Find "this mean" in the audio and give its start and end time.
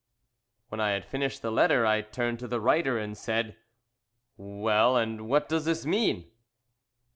5.65-6.25